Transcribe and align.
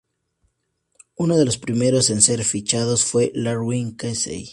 Uno 1.15 1.37
de 1.37 1.45
los 1.45 1.59
primeros 1.59 2.09
en 2.09 2.23
ser 2.23 2.43
fichados 2.43 3.03
fue 3.05 3.31
Lawrence 3.35 3.97
Casey. 3.97 4.49